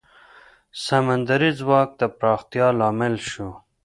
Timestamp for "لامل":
2.79-3.15